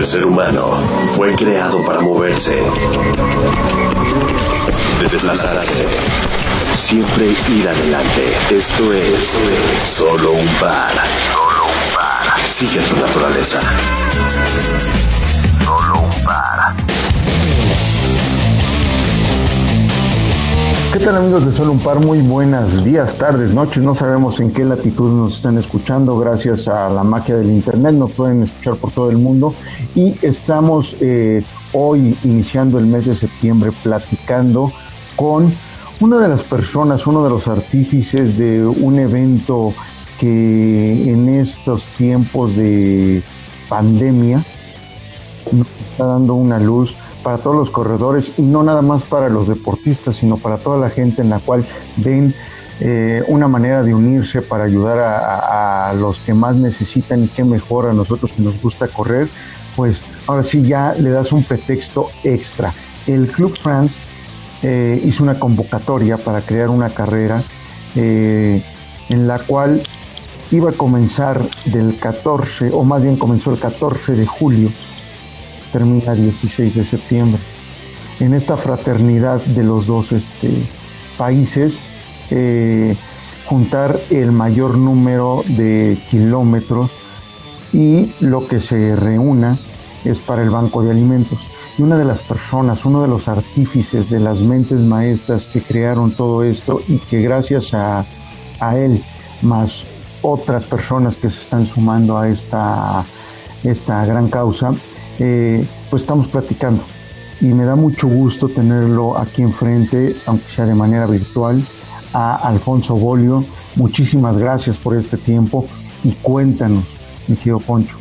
El 0.00 0.06
ser 0.06 0.24
humano 0.24 0.78
fue 1.14 1.34
creado 1.34 1.84
para 1.84 2.00
moverse, 2.00 2.58
desplazarse, 4.98 5.84
siempre 6.74 7.26
ir 7.50 7.68
adelante. 7.68 8.34
Esto 8.50 8.94
es, 8.94 9.36
solo 9.86 10.32
un 10.32 10.46
par. 10.54 10.90
Solo 11.34 11.64
un 11.64 11.94
par. 11.94 12.46
Sigue 12.46 12.80
tu 12.80 12.96
naturaleza. 12.96 13.60
¿Qué 20.92 20.98
tal 20.98 21.18
amigos 21.18 21.46
de 21.46 21.52
Solo 21.52 21.70
un 21.70 21.78
Par? 21.78 22.04
Muy 22.04 22.18
buenas 22.20 22.82
días, 22.82 23.16
tardes, 23.16 23.54
noches. 23.54 23.80
No 23.80 23.94
sabemos 23.94 24.40
en 24.40 24.50
qué 24.50 24.64
latitud 24.64 25.08
nos 25.08 25.36
están 25.36 25.56
escuchando. 25.56 26.18
Gracias 26.18 26.66
a 26.66 26.90
la 26.90 27.04
magia 27.04 27.36
del 27.36 27.48
Internet 27.48 27.94
nos 27.94 28.10
pueden 28.10 28.42
escuchar 28.42 28.74
por 28.74 28.90
todo 28.90 29.08
el 29.08 29.16
mundo. 29.16 29.54
Y 29.94 30.16
estamos 30.20 30.96
eh, 31.00 31.44
hoy 31.72 32.18
iniciando 32.24 32.80
el 32.80 32.86
mes 32.86 33.06
de 33.06 33.14
septiembre 33.14 33.70
platicando 33.84 34.72
con 35.14 35.54
una 36.00 36.18
de 36.18 36.26
las 36.26 36.42
personas, 36.42 37.06
uno 37.06 37.22
de 37.22 37.30
los 37.30 37.46
artífices 37.46 38.36
de 38.36 38.66
un 38.66 38.98
evento 38.98 39.72
que 40.18 41.08
en 41.08 41.28
estos 41.28 41.86
tiempos 41.90 42.56
de 42.56 43.22
pandemia 43.68 44.44
nos 45.52 45.68
está 45.92 46.06
dando 46.06 46.34
una 46.34 46.58
luz 46.58 46.96
para 47.22 47.38
todos 47.38 47.56
los 47.56 47.70
corredores 47.70 48.38
y 48.38 48.42
no 48.42 48.62
nada 48.62 48.82
más 48.82 49.02
para 49.04 49.28
los 49.28 49.48
deportistas, 49.48 50.16
sino 50.16 50.36
para 50.36 50.58
toda 50.58 50.78
la 50.78 50.90
gente 50.90 51.22
en 51.22 51.30
la 51.30 51.38
cual 51.38 51.64
ven 51.96 52.34
eh, 52.80 53.22
una 53.28 53.46
manera 53.46 53.82
de 53.82 53.94
unirse 53.94 54.40
para 54.40 54.64
ayudar 54.64 54.98
a, 54.98 55.92
los 55.94 56.18
que 56.20 56.32
más 56.32 56.56
necesitan 56.56 57.24
y 57.24 57.28
que 57.28 57.44
mejor 57.44 57.86
a 57.86 57.92
nosotros 57.92 58.32
que 58.32 58.42
nos 58.42 58.60
gusta 58.62 58.88
correr, 58.88 59.28
pues 59.76 60.04
ahora 60.26 60.42
sí 60.42 60.62
ya 60.62 60.94
le 60.94 61.10
das 61.10 61.32
un 61.32 61.44
pretexto 61.44 62.08
extra. 62.24 62.72
El 63.06 63.30
Club 63.30 63.58
France 63.58 63.98
eh, 64.62 65.00
hizo 65.04 65.22
una 65.22 65.38
convocatoria 65.38 66.16
para 66.16 66.40
crear 66.40 66.70
una 66.70 66.90
carrera 66.90 67.42
eh, 67.96 68.62
en 69.10 69.28
la 69.28 69.40
cual 69.40 69.82
iba 70.50 70.70
a 70.70 70.72
comenzar 70.72 71.46
del 71.66 71.98
14, 71.98 72.70
o 72.72 72.82
más 72.82 73.02
bien 73.02 73.16
comenzó 73.16 73.52
el 73.52 73.60
14 73.60 74.12
de 74.12 74.26
julio 74.26 74.70
termina 75.72 76.12
el 76.12 76.22
16 76.22 76.74
de 76.74 76.84
septiembre. 76.84 77.40
En 78.18 78.34
esta 78.34 78.56
fraternidad 78.56 79.40
de 79.40 79.64
los 79.64 79.86
dos 79.86 80.12
este, 80.12 80.68
países, 81.16 81.78
eh, 82.30 82.96
juntar 83.46 84.00
el 84.10 84.30
mayor 84.32 84.78
número 84.78 85.42
de 85.46 85.98
kilómetros 86.10 86.90
y 87.72 88.12
lo 88.20 88.46
que 88.46 88.60
se 88.60 88.94
reúna 88.94 89.58
es 90.04 90.18
para 90.20 90.42
el 90.42 90.50
Banco 90.50 90.82
de 90.82 90.90
Alimentos. 90.90 91.38
Y 91.78 91.82
una 91.82 91.96
de 91.96 92.04
las 92.04 92.20
personas, 92.20 92.84
uno 92.84 93.02
de 93.02 93.08
los 93.08 93.28
artífices 93.28 94.10
de 94.10 94.20
las 94.20 94.40
mentes 94.42 94.80
maestras 94.80 95.46
que 95.46 95.62
crearon 95.62 96.12
todo 96.12 96.44
esto 96.44 96.80
y 96.88 96.98
que 96.98 97.22
gracias 97.22 97.74
a, 97.74 98.04
a 98.60 98.76
él, 98.76 99.02
más 99.42 99.84
otras 100.22 100.64
personas 100.64 101.16
que 101.16 101.30
se 101.30 101.40
están 101.40 101.66
sumando 101.66 102.18
a 102.18 102.28
esta, 102.28 103.04
esta 103.64 104.04
gran 104.04 104.28
causa, 104.28 104.72
eh, 105.20 105.64
pues 105.90 106.02
estamos 106.02 106.26
platicando. 106.28 106.82
Y 107.40 107.46
me 107.46 107.64
da 107.64 107.76
mucho 107.76 108.08
gusto 108.08 108.48
tenerlo 108.48 109.16
aquí 109.16 109.42
enfrente, 109.42 110.16
aunque 110.26 110.48
sea 110.48 110.66
de 110.66 110.74
manera 110.74 111.06
virtual, 111.06 111.62
a 112.12 112.36
Alfonso 112.36 112.96
Bolio. 112.96 113.44
Muchísimas 113.76 114.36
gracias 114.36 114.76
por 114.76 114.96
este 114.96 115.16
tiempo 115.16 115.66
y 116.02 116.12
cuéntanos, 116.12 116.84
mi 117.28 117.36
querido 117.36 117.60
Poncho, 117.60 117.96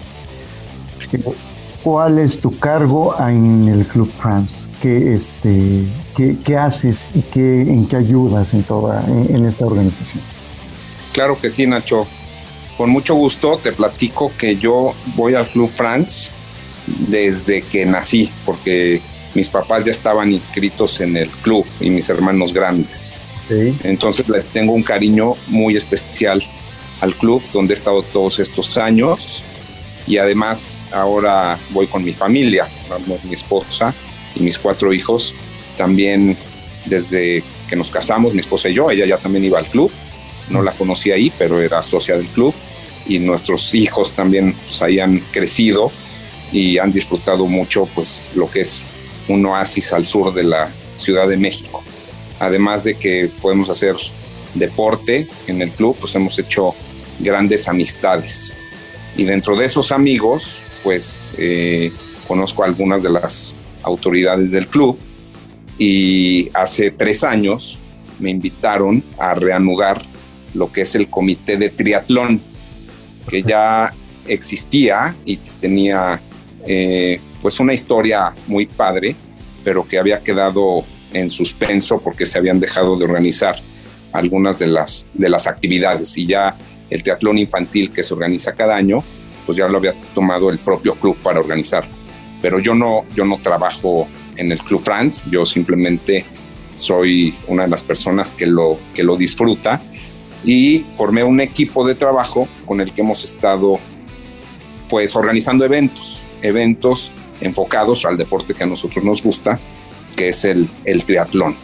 ¿cuál 1.83 2.19
es 2.19 2.39
tu 2.39 2.57
cargo 2.57 3.15
en 3.19 3.67
el 3.67 3.85
Club 3.85 4.11
France? 4.17 4.69
¿Qué, 4.81 5.13
este, 5.13 5.85
qué, 6.15 6.57
haces 6.57 7.11
y 7.13 7.21
qué, 7.21 7.61
en 7.61 7.85
qué 7.85 7.97
ayudas 7.97 8.53
en, 8.53 8.63
toda, 8.63 9.05
en 9.07 9.45
esta 9.45 9.65
organización? 9.65 10.23
Claro 11.11 11.37
que 11.39 11.49
sí, 11.49 11.67
Nacho. 11.67 12.07
Con 12.77 12.91
mucho 12.91 13.13
gusto 13.15 13.57
te 13.57 13.73
platico 13.73 14.31
que 14.37 14.55
yo 14.55 14.93
voy 15.17 15.35
al 15.35 15.45
Club 15.45 15.67
France 15.67 16.31
desde 17.07 17.61
que 17.61 17.85
nací, 17.85 18.31
porque 18.45 19.01
mis 19.33 19.49
papás 19.49 19.85
ya 19.85 19.91
estaban 19.91 20.31
inscritos 20.31 20.99
en 21.01 21.17
el 21.17 21.29
club 21.29 21.65
y 21.79 21.89
mis 21.89 22.09
hermanos 22.09 22.53
grandes. 22.53 23.13
Entonces 23.83 24.29
le 24.29 24.41
tengo 24.41 24.73
un 24.73 24.83
cariño 24.83 25.33
muy 25.47 25.75
especial 25.75 26.41
al 27.01 27.15
club 27.15 27.41
donde 27.51 27.73
he 27.73 27.77
estado 27.77 28.03
todos 28.03 28.39
estos 28.39 28.77
años. 28.77 29.43
Y 30.05 30.17
además 30.17 30.83
ahora 30.91 31.59
voy 31.71 31.87
con 31.87 32.03
mi 32.03 32.13
familia, 32.13 32.67
vamos 32.89 33.23
mi 33.25 33.35
esposa 33.35 33.93
y 34.35 34.41
mis 34.41 34.57
cuatro 34.57 34.93
hijos, 34.93 35.33
también 35.77 36.35
desde 36.85 37.43
que 37.67 37.75
nos 37.75 37.91
casamos, 37.91 38.33
mi 38.33 38.39
esposa 38.39 38.69
y 38.69 38.73
yo, 38.73 38.89
ella 38.89 39.05
ya 39.05 39.17
también 39.17 39.45
iba 39.45 39.59
al 39.59 39.67
club, 39.67 39.91
no 40.49 40.63
la 40.63 40.71
conocí 40.71 41.11
ahí, 41.11 41.31
pero 41.37 41.61
era 41.61 41.83
socia 41.83 42.17
del 42.17 42.27
club. 42.27 42.53
Y 43.07 43.19
nuestros 43.19 43.73
hijos 43.73 44.11
también 44.11 44.53
pues, 44.53 44.81
hayan 44.81 45.19
crecido 45.31 45.91
y 46.51 46.77
han 46.77 46.91
disfrutado 46.91 47.45
mucho 47.45 47.87
pues 47.93 48.31
lo 48.35 48.49
que 48.49 48.61
es 48.61 48.85
un 49.27 49.45
oasis 49.45 49.93
al 49.93 50.05
sur 50.05 50.33
de 50.33 50.43
la 50.43 50.71
Ciudad 50.95 51.27
de 51.27 51.37
México. 51.37 51.83
Además 52.39 52.83
de 52.83 52.95
que 52.95 53.29
podemos 53.41 53.69
hacer 53.69 53.95
deporte 54.55 55.27
en 55.47 55.61
el 55.61 55.71
club, 55.71 55.95
pues 55.99 56.15
hemos 56.15 56.37
hecho 56.39 56.73
grandes 57.19 57.67
amistades. 57.67 58.53
Y 59.15 59.23
dentro 59.23 59.55
de 59.55 59.65
esos 59.65 59.91
amigos, 59.91 60.59
pues 60.83 61.33
eh, 61.37 61.91
conozco 62.27 62.63
a 62.63 62.67
algunas 62.67 63.03
de 63.03 63.09
las 63.09 63.55
autoridades 63.83 64.51
del 64.51 64.67
club 64.67 64.97
y 65.77 66.49
hace 66.53 66.91
tres 66.91 67.23
años 67.23 67.79
me 68.19 68.29
invitaron 68.29 69.03
a 69.17 69.33
reanudar 69.33 70.01
lo 70.53 70.71
que 70.71 70.81
es 70.81 70.95
el 70.95 71.09
comité 71.09 71.57
de 71.57 71.69
triatlón, 71.69 72.41
que 73.29 73.43
ya 73.43 73.93
existía 74.27 75.15
y 75.25 75.37
tenía 75.37 76.21
eh, 76.65 77.19
pues 77.41 77.59
una 77.59 77.73
historia 77.73 78.33
muy 78.47 78.65
padre, 78.65 79.15
pero 79.63 79.87
que 79.87 79.97
había 79.97 80.19
quedado 80.21 80.83
en 81.13 81.29
suspenso 81.29 81.99
porque 81.99 82.25
se 82.25 82.37
habían 82.37 82.59
dejado 82.59 82.97
de 82.97 83.05
organizar 83.05 83.55
algunas 84.11 84.59
de 84.59 84.67
las, 84.67 85.07
de 85.13 85.29
las 85.29 85.47
actividades. 85.47 86.17
Y 86.17 86.25
ya 86.25 86.55
el 86.89 87.03
teatlón 87.03 87.37
infantil 87.37 87.91
que 87.91 88.03
se 88.03 88.13
organiza 88.13 88.53
cada 88.53 88.75
año, 88.75 89.03
pues 89.45 89.57
ya 89.57 89.67
lo 89.67 89.77
había 89.77 89.93
tomado 90.13 90.49
el 90.49 90.59
propio 90.59 90.95
club 90.95 91.17
para 91.23 91.39
organizar. 91.39 91.85
Pero 92.41 92.59
yo 92.59 92.75
no, 92.75 93.05
yo 93.15 93.25
no 93.25 93.39
trabajo 93.41 94.07
en 94.37 94.51
el 94.51 94.59
Club 94.59 94.79
France, 94.79 95.29
yo 95.29 95.45
simplemente 95.45 96.25
soy 96.75 97.37
una 97.47 97.63
de 97.63 97.69
las 97.69 97.83
personas 97.83 98.31
que 98.31 98.45
lo, 98.45 98.79
que 98.93 99.03
lo 99.03 99.17
disfruta. 99.17 99.81
Y 100.45 100.85
formé 100.93 101.21
un 101.23 101.41
equipo 101.41 101.85
de 101.85 101.95
trabajo 101.95 102.47
con 102.65 102.79
el 102.79 102.93
que 102.93 103.01
hemos 103.01 103.25
estado 103.25 103.77
pues 104.87 105.13
organizando 105.15 105.65
eventos 105.65 106.18
eventos 106.41 107.11
enfocados 107.41 108.05
al 108.05 108.17
deporte 108.17 108.53
que 108.53 108.63
a 108.63 108.67
nosotros 108.67 109.03
nos 109.03 109.23
gusta, 109.23 109.59
que 110.15 110.29
es 110.29 110.45
el, 110.45 110.69
el 110.85 111.03
triatlón. 111.05 111.55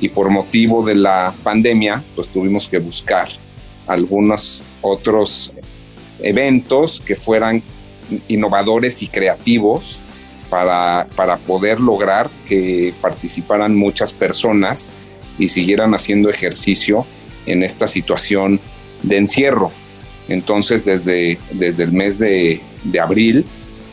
Y 0.00 0.08
por 0.08 0.30
motivo 0.30 0.84
de 0.84 0.96
la 0.96 1.32
pandemia, 1.42 2.02
pues 2.16 2.28
tuvimos 2.28 2.68
que 2.68 2.78
buscar 2.78 3.28
algunos 3.86 4.62
otros 4.80 5.52
eventos 6.20 7.00
que 7.00 7.16
fueran 7.16 7.62
innovadores 8.28 9.02
y 9.02 9.08
creativos 9.08 10.00
para, 10.50 11.06
para 11.16 11.38
poder 11.38 11.80
lograr 11.80 12.28
que 12.46 12.92
participaran 13.00 13.74
muchas 13.74 14.12
personas 14.12 14.90
y 15.38 15.48
siguieran 15.48 15.94
haciendo 15.94 16.28
ejercicio 16.28 17.06
en 17.46 17.62
esta 17.62 17.88
situación 17.88 18.60
de 19.02 19.16
encierro. 19.16 19.72
Entonces, 20.28 20.84
desde, 20.84 21.38
desde 21.52 21.84
el 21.84 21.92
mes 21.92 22.18
de, 22.18 22.60
de 22.84 23.00
abril, 23.00 23.44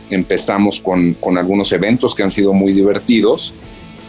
empezamos 0.10 0.80
con, 0.80 1.16
algunos 1.38 1.72
eventos 1.72 2.16
que 2.16 2.24
han 2.24 2.32
sido 2.32 2.54
muy 2.54 2.74
divertidos 2.74 3.54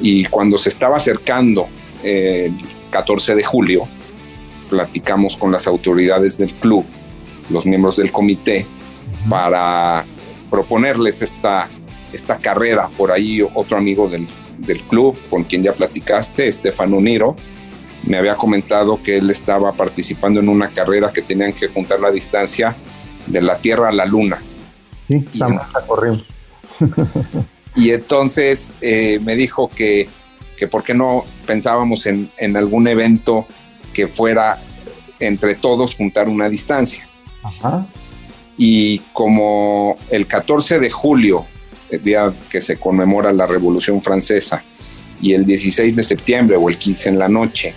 y 0.01 0.25
cuando 0.25 0.57
se 0.57 0.69
estaba 0.69 0.97
acercando 0.97 1.69
el 2.03 2.55
14 2.91 3.35
de 3.35 3.45
julio, 3.45 3.87
platicamos 4.69 5.37
con 5.37 5.53
las 5.53 5.67
autoridades 5.67 6.39
del 6.39 6.55
club, 6.55 6.85
los 7.51 7.67
miembros 7.67 7.97
del 7.97 8.11
comité, 8.13 8.67
para 9.29 10.07
proponerles 10.49 11.21
esta, 11.23 11.69
esta 12.13 12.39
carrera. 12.39 12.89
Por 12.97 13.13
ahí 13.13 13.43
otro 13.55 13.77
amigo 13.77 14.09
del, 14.09 14.27
del 14.59 14.83
club 14.85 15.17
con 15.29 15.45
quien 15.45 15.63
ya 15.63 15.73
platicaste, 15.73 16.49
Estefano 16.49 17.01
Niro, 17.01 17.37
me 18.05 18.17
había 18.17 18.37
comentado 18.37 19.03
que 19.03 19.19
él 19.19 19.31
estaba 19.31 19.73
participando 19.73 20.41
en 20.41 20.49
una 20.49 20.71
carrera 20.71 21.13
que 21.13 21.23
tenían 21.23 21.53
que 21.53 21.69
juntar 21.69 22.01
la 22.01 22.11
distancia 22.11 22.75
de 23.27 23.43
la 23.43 23.59
Tierra 23.59 23.91
a 23.91 23.93
la 23.93 24.07
Luna. 24.07 24.39
Sí, 25.11 25.27
y, 27.75 27.83
y 27.83 27.91
entonces 27.91 28.75
eh, 28.81 29.19
me 29.21 29.35
dijo 29.35 29.69
que, 29.69 30.09
que 30.57 30.69
por 30.69 30.85
qué 30.85 30.95
no 30.95 31.25
pensábamos 31.47 32.07
en, 32.07 32.31
en, 32.39 32.57
algún 32.57 32.87
evento 32.87 33.47
que 33.93 34.07
fuera 34.07 34.63
entre 35.19 35.57
todos 35.57 35.97
juntar 35.97 36.29
una 36.29 36.49
distancia. 36.49 37.07
Y 38.57 39.01
como 39.13 39.97
el 40.11 40.27
14 40.27 40.79
de 40.79 40.91
julio 40.91 41.45
el 41.91 42.05
día 42.05 42.33
que 42.49 42.61
se 42.61 42.77
conmemora 42.77 43.33
la 43.33 43.47
Revolución 43.47 44.01
Francesa, 44.01 44.63
y 45.23 45.35
el 45.35 45.45
16 45.45 45.97
de 45.97 46.03
septiembre 46.03 46.57
o 46.57 46.69
el 46.69 46.79
15 46.79 47.11
en 47.11 47.19
la 47.19 47.29
noche, 47.29 47.75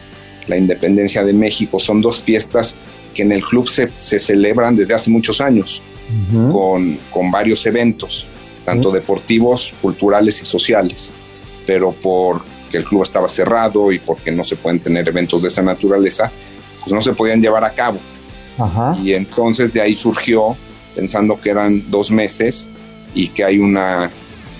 la 0.47 0.57
independencia 0.57 1.23
de 1.23 1.33
México, 1.33 1.79
son 1.79 2.01
dos 2.01 2.23
fiestas 2.23 2.75
que 3.13 3.23
en 3.23 3.31
el 3.31 3.43
club 3.43 3.67
se, 3.67 3.89
celebran 4.19 4.75
desde 4.75 4.93
hace 4.93 5.09
muchos 5.09 5.41
años, 5.41 5.81
con, 6.51 6.99
con, 7.09 7.31
varios 7.31 7.65
eventos, 7.65 8.27
tanto 8.63 8.91
deportivos, 8.91 9.73
culturales 9.81 10.41
y 10.41 10.45
sociales, 10.45 11.13
pero 11.65 11.91
porque 11.91 12.77
el 12.77 12.83
club 12.83 13.03
estaba 13.03 13.29
cerrado 13.29 13.91
y 13.91 13.99
porque 13.99 14.31
no 14.31 14.43
se 14.43 14.55
pueden 14.55 14.79
tener 14.79 15.07
eventos 15.07 15.41
de 15.41 15.47
esa 15.47 15.61
naturaleza, 15.61 16.31
pues 16.81 16.91
no 16.91 17.01
se 17.01 17.13
podían 17.13 17.41
llevar 17.41 17.63
a 17.63 17.71
cabo. 17.71 17.99
Y 19.03 19.13
entonces 19.13 19.73
de 19.73 19.81
ahí 19.81 19.95
surgió, 19.95 20.55
pensando 20.95 21.39
que 21.39 21.49
eran 21.49 21.89
dos 21.89 22.11
meses 22.11 22.67
y 23.15 23.29
que 23.29 23.43
hay 23.43 23.57
una 23.57 24.11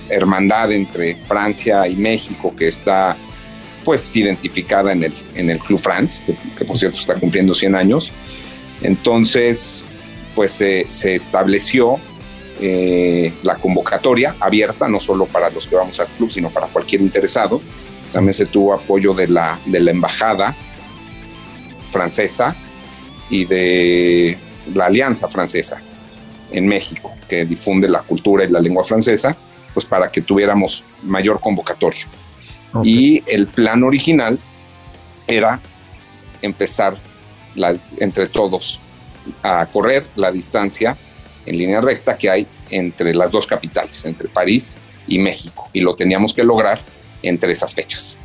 hermandad 0.10 0.72
entre 0.72 1.16
Francia 1.16 1.88
y 1.88 1.96
México 1.96 2.54
que 2.56 2.68
está 2.68 3.16
pues 3.84 4.16
identificada 4.16 4.94
en 4.94 5.04
el, 5.04 5.14
en 5.36 5.50
el 5.50 5.60
Club 5.60 5.80
France, 5.80 6.24
que, 6.58 6.66
por 6.66 6.78
cierto 6.78 7.00
está 7.00 7.16
cumpliendo 7.16 7.54
100 7.54 7.76
años. 7.76 8.12
Entonces, 8.82 9.86
pues 10.36 10.52
se 10.52 11.16
estableció 11.16 12.00
eh, 12.60 13.34
la 13.42 13.56
convocatoria 13.56 14.36
abierta, 14.40 14.88
no 14.88 15.00
solo 15.00 15.26
para 15.26 15.50
los 15.50 15.68
que 15.68 15.76
vamos 15.76 16.00
al 16.00 16.08
club, 16.08 16.32
sino 16.32 16.50
para 16.50 16.68
cualquier 16.68 17.02
interesado. 17.02 17.62
También 18.12 18.34
se 18.34 18.46
tuvo 18.46 18.74
apoyo 18.74 19.14
de 19.14 19.28
la, 19.28 19.60
de 19.66 19.80
la 19.80 19.92
embajada 19.92 20.56
francesa 21.92 22.56
y 23.30 23.46
de 23.46 24.38
la 24.74 24.86
Alianza 24.86 25.28
Francesa 25.28 25.82
en 26.52 26.68
México, 26.68 27.12
que 27.28 27.44
difunde 27.44 27.90
la 27.90 28.02
cultura 28.02 28.46
y 28.46 28.50
la 28.50 28.60
lengua 28.60 28.84
francesa, 28.84 29.36
pues 29.74 29.86
para 29.86 30.12
que 30.12 30.22
tuviéramos 30.22 30.84
mayor 31.02 31.42
convocatoria. 31.42 32.06
Y 32.84 33.24
el 33.28 33.48
plan 33.48 33.84
original 33.84 34.40
era 35.28 35.60
empezar 36.42 36.98
entre 37.98 38.28
todos 38.28 38.80
a 39.42 39.66
correr 39.68 40.06
la 40.16 40.32
distancia 40.32 40.98
en 41.46 41.58
línea 41.58 41.82
recta 41.82 42.18
que 42.18 42.30
hay 42.30 42.48
entre 42.70 43.14
las 43.14 43.32
dos 43.32 43.48
capitales, 43.48 44.06
entre 44.06 44.28
París 44.30 44.78
y 45.08 45.20
México, 45.20 45.70
y 45.74 45.82
lo 45.82 45.96
teníamos 45.96 46.34
que 46.34 46.44
lograr 46.44 46.80
entre 47.22 47.52
esas 47.52 47.74
fechas. 47.74 48.18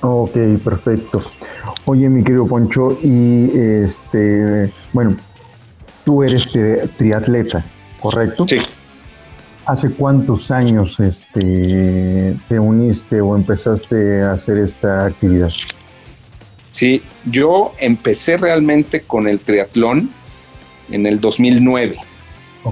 Ok, 0.00 0.36
perfecto. 0.64 1.22
Oye, 1.84 2.08
mi 2.08 2.24
querido 2.24 2.46
Poncho, 2.46 2.98
y 3.02 3.50
este, 3.56 4.72
bueno, 4.92 5.16
tú 6.04 6.22
eres 6.22 6.48
triatleta, 6.96 7.64
¿correcto? 8.00 8.46
Sí. 8.48 8.58
¿Hace 9.64 9.90
cuántos 9.90 10.50
años 10.50 10.98
este, 10.98 12.34
te 12.48 12.58
uniste 12.58 13.20
o 13.20 13.36
empezaste 13.36 14.22
a 14.22 14.32
hacer 14.32 14.58
esta 14.58 15.06
actividad? 15.06 15.50
Sí, 16.70 17.02
yo 17.26 17.72
empecé 17.78 18.38
realmente 18.38 19.02
con 19.02 19.28
el 19.28 19.40
triatlón 19.40 20.10
en 20.90 21.06
el 21.06 21.20
2009. 21.20 21.96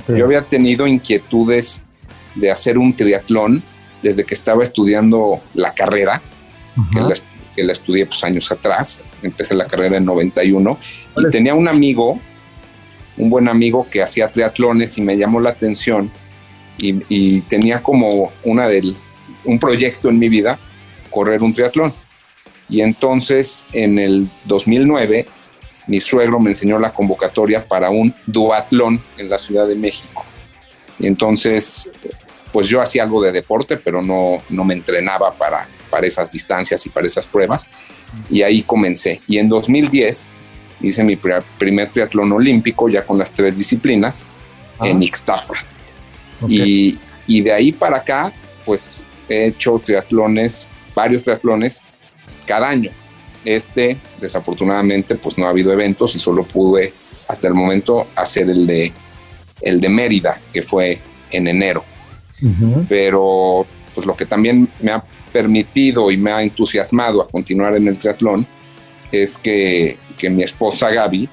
Yo 0.09 0.25
había 0.25 0.43
tenido 0.43 0.87
inquietudes 0.87 1.83
de 2.35 2.51
hacer 2.51 2.79
un 2.79 2.95
triatlón 2.95 3.63
desde 4.03 4.25
que 4.25 4.35
estaba 4.35 4.63
estudiando 4.63 5.41
la 5.55 5.75
carrera, 5.75 6.21
que 7.55 7.63
la, 7.63 7.73
estudié 7.73 8.07
pues, 8.07 8.23
años 8.25 8.51
atrás. 8.51 9.05
Empecé 9.23 9.55
la 9.55 9.67
carrera 9.67 9.97
en 9.97 10.05
91 10.05 10.79
y 11.17 11.31
tenía 11.31 11.55
un 11.55 11.69
amigo, 11.69 12.19
un 13.17 13.31
buen 13.31 13.49
amigo 13.49 13.87
que 13.91 14.03
hacía 14.03 14.31
triatlones 14.31 14.97
y 14.97 15.03
me 15.03 15.17
llamó 15.17 15.41
la 15.41 15.51
atención 15.51 16.11
y, 16.79 17.41
tenía 17.43 17.83
como 17.83 18.33
una 18.43 18.67
del, 18.69 18.97
un 19.45 19.59
proyecto 19.59 20.09
en 20.09 20.19
mi 20.19 20.29
vida 20.29 20.59
correr 21.11 21.43
un 21.43 21.53
triatlón. 21.53 21.93
Y 22.69 22.83
entonces 22.83 23.65
en 23.73 23.99
el 23.99 24.31
2009 24.45 25.27
mi 25.91 25.99
suegro 25.99 26.39
me 26.39 26.51
enseñó 26.51 26.79
la 26.79 26.93
convocatoria 26.93 27.65
para 27.67 27.91
un 27.91 28.15
duatlón 28.25 29.03
en 29.19 29.29
la 29.29 29.41
Ciudad 29.41 29.67
de 29.67 29.75
México. 29.75 30.25
Y 31.01 31.09
entonces, 31.09 31.91
pues 32.53 32.69
yo 32.69 32.81
hacía 32.81 33.03
algo 33.03 33.21
de 33.21 33.33
deporte, 33.33 33.77
pero 33.77 34.01
no, 34.01 34.37
no 34.51 34.63
me 34.63 34.75
entrenaba 34.75 35.35
para, 35.35 35.67
para 35.91 36.07
esas 36.07 36.31
distancias 36.31 36.87
y 36.87 36.91
para 36.91 37.09
esas 37.09 37.27
pruebas. 37.27 37.69
Y 38.31 38.43
ahí 38.43 38.63
comencé. 38.63 39.21
Y 39.27 39.39
en 39.39 39.49
2010 39.49 40.33
hice 40.81 41.03
mi 41.03 41.17
primer 41.17 41.89
triatlón 41.89 42.31
olímpico, 42.31 42.89
ya 42.89 43.05
con 43.05 43.19
las 43.19 43.33
tres 43.33 43.59
disciplinas, 43.59 44.27
ah. 44.79 44.87
en 44.87 45.03
Ixtapa. 45.03 45.55
Y, 46.47 47.01
y 47.27 47.41
de 47.41 47.53
ahí 47.53 47.73
para 47.73 47.97
acá, 47.97 48.33
pues 48.65 49.09
he 49.29 49.47
hecho 49.47 49.81
triatlones, 49.85 50.69
varios 50.95 51.25
triatlones 51.25 51.83
cada 52.47 52.69
año. 52.69 52.93
Este, 53.45 53.99
desafortunadamente, 54.19 55.15
pues 55.15 55.39
no 55.39 55.47
ha 55.47 55.51
habido 55.51 55.73
eventos 55.73 56.15
y 56.15 56.19
solo 56.19 56.45
pude 56.45 56.93
hasta 57.29 57.49
el 57.49 57.55
momento 57.55 58.09
hacer 58.17 58.51
el 58.51 58.67
de, 58.67 58.93
el 59.61 59.81
de 59.81 59.89
Mérida, 59.89 60.41
que 60.53 60.63
fue 60.63 60.99
en 61.31 61.47
enero. 61.47 61.85
Pero 62.89 63.67
pues 63.95 64.07
lo 64.07 64.17
que 64.17 64.25
también 64.25 64.69
me 64.81 64.93
ha 64.93 65.05
permitido 65.33 66.11
y 66.11 66.17
me 66.17 66.33
ha 66.33 66.43
entusiasmado 66.43 67.21
a 67.21 67.29
continuar 67.29 67.77
en 67.77 67.87
el 67.87 67.99
triatlón 67.99 68.47
es 69.13 69.37
que, 69.37 69.99
que 70.17 70.31
mi 70.31 70.43
esposa 70.43 70.91
Gaby 70.91 71.29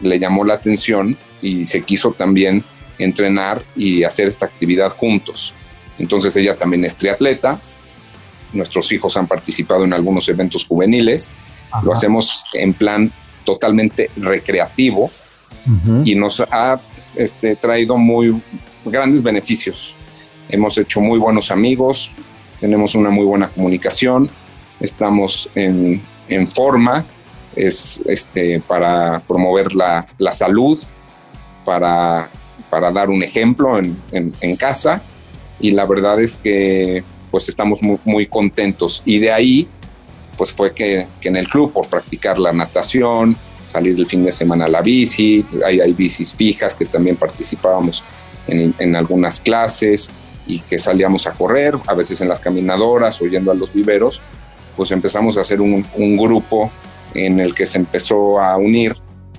le 0.00 0.18
llamó 0.18 0.44
la 0.44 0.54
atención 0.54 1.16
y 1.42 1.64
se 1.64 1.82
quiso 1.82 2.12
también 2.12 2.62
entrenar 2.98 3.62
y 3.74 4.04
hacer 4.04 4.28
esta 4.28 4.46
actividad 4.46 4.90
juntos. 4.90 5.54
Entonces 5.98 6.36
ella 6.36 6.56
también 6.56 6.84
es 6.84 6.96
triatleta, 6.96 7.60
nuestros 8.54 8.90
hijos 8.92 9.16
han 9.16 9.26
participado 9.26 9.84
en 9.84 9.92
algunos 9.92 10.28
eventos 10.28 10.66
juveniles, 10.66 11.30
lo 11.82 11.92
hacemos 11.92 12.44
en 12.52 12.72
plan 12.72 13.12
totalmente 13.44 14.10
recreativo 14.16 15.10
y 16.04 16.14
nos 16.14 16.40
ha 16.40 16.80
este, 17.14 17.56
traído 17.56 17.96
muy 17.96 18.40
grandes 18.84 19.22
beneficios. 19.22 19.96
Hemos 20.48 20.76
hecho 20.78 21.00
muy 21.00 21.18
buenos 21.18 21.50
amigos, 21.50 22.12
tenemos 22.60 22.94
una 22.94 23.10
muy 23.10 23.24
buena 23.24 23.48
comunicación, 23.48 24.28
estamos 24.80 25.48
en, 25.54 26.02
forma 26.50 27.04
es, 27.56 28.02
este, 28.06 28.60
para 28.60 29.20
promover 29.20 29.74
la, 29.74 30.06
salud, 30.32 30.78
para, 31.64 32.30
para, 32.70 32.90
dar 32.90 33.08
un 33.10 33.22
ejemplo 33.22 33.78
en, 33.78 33.96
en, 34.12 34.56
casa 34.56 35.02
y 35.60 35.70
la 35.70 35.86
verdad 35.86 36.20
es 36.20 36.36
que 36.36 37.04
pues 37.34 37.48
estamos 37.48 37.82
muy, 37.82 37.98
muy 38.04 38.26
contentos. 38.26 39.02
Y 39.04 39.18
de 39.18 39.32
ahí, 39.32 39.68
pues 40.38 40.52
fue 40.52 40.72
que, 40.72 41.08
en 41.20 41.34
el 41.34 41.48
club, 41.48 41.72
por 41.72 41.88
practicar 41.88 42.38
la 42.38 42.52
natación, 42.52 43.36
salir 43.64 43.98
el 43.98 44.06
fin 44.06 44.24
de 44.24 44.30
semana 44.30 44.66
a 44.66 44.68
la 44.68 44.82
bici, 44.82 45.44
hay, 45.66 45.80
hay 45.80 45.92
bicis 45.92 46.32
fijas 46.32 46.76
que 46.76 46.86
también 46.86 47.16
participábamos 47.16 48.04
en, 48.46 48.94
algunas 48.94 49.40
clases 49.40 50.12
y 50.46 50.60
que 50.60 50.78
salíamos 50.78 51.26
a 51.26 51.32
correr, 51.32 51.76
a 51.88 51.94
veces 51.94 52.20
en 52.20 52.28
las 52.28 52.38
caminadoras 52.38 53.20
o 53.20 53.26
yendo 53.26 53.50
a 53.50 53.54
los 53.56 53.72
viveros, 53.72 54.20
pues 54.76 54.92
empezamos 54.92 55.36
a 55.36 55.40
hacer 55.40 55.60
un, 55.60 55.84
un 55.96 56.16
grupo 56.16 56.70
en 57.14 57.40
el 57.40 57.52
que 57.52 57.66
se 57.66 57.78
empezó 57.78 58.38
a 58.38 58.56
unir 58.56 58.94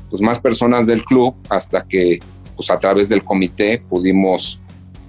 pues 0.10 0.22
más 0.22 0.42
personas 0.42 0.86
del 0.86 1.06
club 1.06 1.34
hasta 1.48 1.86
que 1.88 2.20
pues 2.58 2.70
a 2.70 2.78
través 2.78 3.08
del 3.08 3.24
comité 3.24 3.82
pudimos 3.88 4.60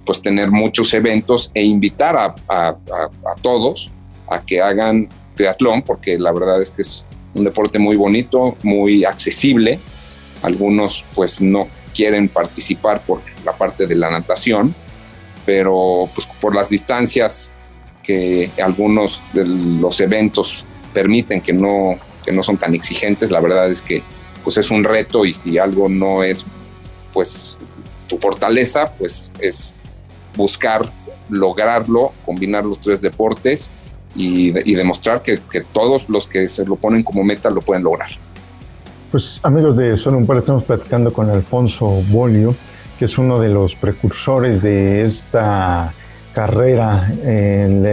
pues 0.07 0.21
tener 0.21 0.49
muchos 0.49 0.93
eventos 0.93 1.51
e 1.53 1.63
invitar 1.63 2.15
a, 2.15 2.33
a, 2.47 2.75
todos 3.41 3.91
a 4.29 4.39
que 4.39 4.61
hagan 4.61 5.09
triatlón, 5.35 5.81
porque 5.81 6.17
la 6.17 6.31
verdad 6.31 6.61
es 6.61 6.71
que 6.71 6.81
es 6.81 7.05
un 7.35 7.43
deporte 7.43 7.77
muy 7.77 7.97
bonito, 7.97 8.55
muy 8.63 9.03
accesible. 9.03 9.79
Algunos 10.41 11.03
pues 11.13 11.41
no 11.41 11.67
quieren 11.93 12.29
participar 12.29 13.01
por 13.01 13.21
la 13.43 13.51
parte 13.51 13.85
de 13.85 13.95
la 13.95 14.09
natación, 14.09 14.73
pero 15.45 16.09
pues 16.15 16.25
por 16.39 16.55
las 16.55 16.69
distancias 16.69 17.51
que 18.01 18.49
algunos 18.63 19.21
de 19.33 19.45
los 19.45 19.99
eventos 19.99 20.65
permiten 20.93 21.41
que 21.41 21.51
no, 21.51 21.97
que 22.23 22.31
no 22.31 22.41
son 22.43 22.57
tan 22.57 22.73
exigentes, 22.73 23.29
la 23.29 23.41
verdad 23.41 23.69
es 23.69 23.81
que 23.81 24.01
pues 24.43 24.55
es 24.55 24.71
un 24.71 24.85
reto 24.85 25.25
y 25.25 25.33
si 25.33 25.57
algo 25.57 25.89
no 25.89 26.23
es 26.23 26.45
pues 27.11 27.57
tu 28.07 28.17
fortaleza, 28.17 28.93
pues 28.97 29.31
es 29.39 29.75
buscar 30.37 30.85
lograrlo, 31.29 32.13
combinar 32.25 32.63
los 32.63 32.79
tres 32.79 33.01
deportes 33.01 33.71
y, 34.15 34.51
demostrar 34.73 35.21
que, 35.21 35.39
todos 35.73 36.09
los 36.09 36.27
que 36.27 36.47
se 36.47 36.65
lo 36.65 36.75
ponen 36.75 37.03
como 37.03 37.23
meta 37.23 37.49
lo 37.49 37.61
pueden 37.61 37.83
lograr. 37.83 38.09
Pues 39.11 39.39
amigos 39.43 39.77
de 39.77 39.97
Solo 39.97 40.17
un 40.17 40.25
par, 40.25 40.37
estamos 40.37 40.63
platicando 40.63 41.11
con 41.11 41.29
Alfonso 41.29 42.01
Bolio, 42.09 42.55
que 42.97 43.05
es 43.05 43.17
uno 43.17 43.39
de 43.39 43.49
los 43.49 43.75
precursores 43.75 44.61
de 44.61 45.05
esta 45.05 45.93
carrera 46.33 47.11
en 47.23 47.83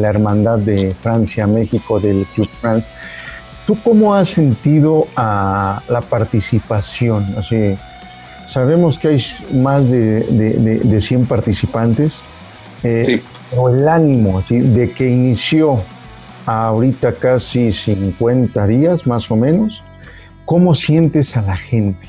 la 0.00 0.08
hermandad 0.08 0.58
de 0.58 0.94
Francia-México 0.94 2.00
del 2.00 2.26
Club 2.34 2.48
France. 2.60 2.86
¿Tú 3.66 3.76
cómo 3.82 4.14
has 4.14 4.30
sentido 4.30 5.06
la 5.16 6.02
participación? 6.08 7.34
Así, 7.38 7.76
Sabemos 8.50 8.98
que 8.98 9.08
hay 9.08 9.26
más 9.52 9.90
de, 9.90 10.20
de, 10.82 11.00
100 11.00 11.26
participantes, 11.26 12.14
Eh, 12.82 13.22
o 13.56 13.70
el 13.70 13.88
ánimo 13.88 14.42
de 14.50 14.90
que 14.90 15.08
inició 15.08 15.82
ahorita 16.44 17.14
casi 17.14 17.72
50 17.72 18.66
días 18.66 19.06
más 19.06 19.30
o 19.30 19.36
menos, 19.36 19.82
¿cómo 20.44 20.74
sientes 20.74 21.36
a 21.36 21.42
la 21.42 21.56
gente? 21.56 22.06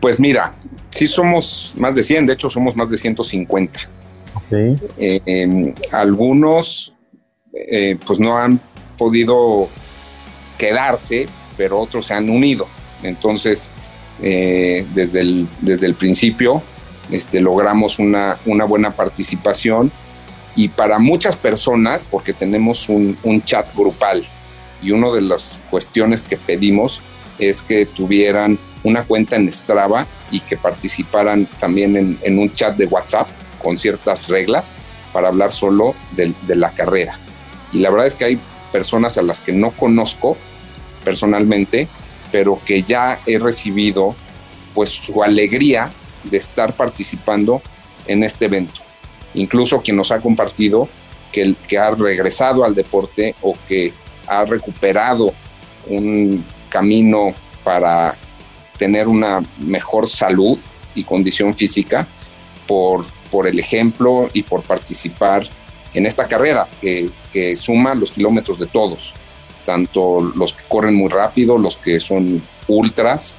Pues 0.00 0.20
mira, 0.20 0.54
sí 0.90 1.06
somos 1.06 1.74
más 1.76 1.94
de 1.94 2.02
100, 2.02 2.26
de 2.26 2.32
hecho 2.34 2.50
somos 2.50 2.76
más 2.76 2.90
de 2.90 2.98
150. 2.98 3.80
Eh, 4.50 5.20
em, 5.26 5.74
algunos 5.92 6.94
eh, 7.52 7.96
pues 8.06 8.20
no 8.20 8.36
han 8.36 8.60
podido 8.96 9.68
quedarse, 10.56 11.26
pero 11.56 11.80
otros 11.80 12.06
se 12.06 12.14
han 12.14 12.28
unido. 12.30 12.66
Entonces, 13.02 13.70
eh, 14.22 14.86
desde, 14.94 15.20
el, 15.20 15.48
desde 15.60 15.86
el 15.86 15.94
principio 15.94 16.62
este, 17.10 17.40
logramos 17.40 17.98
una, 17.98 18.36
una 18.46 18.64
buena 18.64 18.90
participación 18.90 19.90
y 20.54 20.68
para 20.68 20.98
muchas 20.98 21.36
personas, 21.36 22.04
porque 22.04 22.32
tenemos 22.32 22.88
un, 22.88 23.16
chat 23.44 23.72
grupal 23.74 24.24
y 24.82 24.90
una 24.90 25.12
de 25.12 25.20
las 25.20 25.58
cuestiones 25.70 26.22
que 26.22 26.36
pedimos 26.36 27.00
es 27.38 27.62
que 27.62 27.86
tuvieran 27.86 28.58
una 28.82 29.04
cuenta 29.04 29.36
en 29.36 29.50
Strava 29.50 30.06
y 30.30 30.40
que 30.40 30.56
participaran 30.56 31.46
también 31.60 31.96
en, 31.96 32.18
en 32.22 32.38
un 32.38 32.52
chat 32.52 32.76
de 32.76 32.86
WhatsApp 32.86 33.28
con 33.62 33.78
ciertas 33.78 34.28
reglas 34.28 34.74
para 35.12 35.28
hablar 35.28 35.52
solo 35.52 35.94
de, 36.16 36.34
de, 36.46 36.56
la 36.56 36.72
carrera. 36.72 37.18
Y 37.72 37.78
la 37.78 37.90
verdad 37.90 38.06
es 38.06 38.16
que 38.16 38.24
hay 38.24 38.38
personas 38.72 39.16
a 39.16 39.22
las 39.22 39.40
que 39.40 39.52
no 39.52 39.70
conozco 39.70 40.36
personalmente, 41.04 41.88
pero 42.30 42.60
que 42.64 42.82
ya 42.82 43.20
he 43.26 43.38
recibido 43.38 44.14
pues 44.74 44.90
su 44.90 45.22
alegría 45.22 45.90
de 46.24 46.36
estar 46.36 46.74
participando 46.74 47.62
en 48.06 48.24
este 48.24 48.46
evento. 48.46 48.80
Incluso 49.34 49.80
quien 49.80 49.96
nos 49.96 50.10
ha 50.10 50.20
compartido 50.20 50.88
que, 51.32 51.54
que 51.66 51.78
ha 51.78 51.90
regresado 51.90 52.64
al 52.64 52.74
deporte 52.74 53.34
o 53.42 53.54
que 53.66 53.92
ha 54.26 54.44
recuperado 54.44 55.32
un 55.88 56.44
camino 56.68 57.34
para 57.64 58.16
tener 58.76 59.08
una 59.08 59.44
mejor 59.58 60.08
salud 60.08 60.58
y 60.94 61.04
condición 61.04 61.54
física 61.54 62.06
por, 62.66 63.04
por 63.30 63.46
el 63.46 63.58
ejemplo 63.58 64.30
y 64.32 64.42
por 64.42 64.62
participar 64.62 65.42
en 65.94 66.06
esta 66.06 66.26
carrera 66.28 66.68
que, 66.80 67.10
que, 67.32 67.56
suma 67.56 67.94
los 67.94 68.12
kilómetros 68.12 68.58
de 68.58 68.66
todos, 68.66 69.14
tanto 69.68 70.22
los 70.34 70.54
que 70.54 70.64
corren 70.66 70.94
muy 70.94 71.10
rápido, 71.10 71.58
los 71.58 71.76
que 71.76 72.00
son 72.00 72.42
ultras 72.68 73.34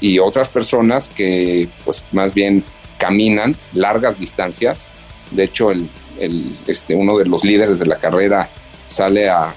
y 0.00 0.20
otras 0.20 0.48
personas 0.48 1.08
que 1.08 1.68
pues 1.84 2.04
más 2.12 2.32
bien 2.32 2.62
caminan 2.96 3.56
largas 3.72 4.20
distancias. 4.20 4.86
De 5.32 5.42
hecho, 5.42 5.72
el, 5.72 5.88
este, 6.68 6.94
uno 6.94 7.18
de 7.18 7.26
los 7.26 7.42
líderes 7.42 7.80
de 7.80 7.86
la 7.86 7.96
carrera 7.96 8.48
sale 8.86 9.28
a, 9.28 9.52